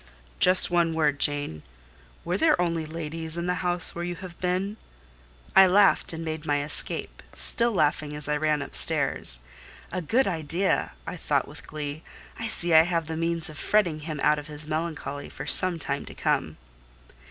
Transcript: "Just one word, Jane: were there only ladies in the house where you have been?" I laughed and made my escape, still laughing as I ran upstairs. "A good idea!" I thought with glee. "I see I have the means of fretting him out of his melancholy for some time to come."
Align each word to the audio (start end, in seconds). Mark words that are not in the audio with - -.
"Just 0.39 0.71
one 0.71 0.95
word, 0.95 1.19
Jane: 1.19 1.61
were 2.25 2.35
there 2.35 2.59
only 2.59 2.87
ladies 2.87 3.37
in 3.37 3.45
the 3.45 3.53
house 3.61 3.93
where 3.93 4.03
you 4.03 4.15
have 4.15 4.39
been?" 4.41 4.77
I 5.55 5.67
laughed 5.67 6.11
and 6.11 6.25
made 6.25 6.43
my 6.43 6.63
escape, 6.63 7.21
still 7.35 7.71
laughing 7.71 8.15
as 8.15 8.27
I 8.27 8.35
ran 8.35 8.63
upstairs. 8.63 9.41
"A 9.91 10.01
good 10.01 10.27
idea!" 10.27 10.93
I 11.05 11.17
thought 11.17 11.47
with 11.47 11.67
glee. 11.67 12.01
"I 12.39 12.47
see 12.47 12.73
I 12.73 12.81
have 12.81 13.05
the 13.05 13.15
means 13.15 13.47
of 13.47 13.59
fretting 13.59 13.99
him 13.99 14.19
out 14.23 14.39
of 14.39 14.47
his 14.47 14.67
melancholy 14.67 15.29
for 15.29 15.45
some 15.45 15.77
time 15.77 16.05
to 16.05 16.15
come." 16.15 16.57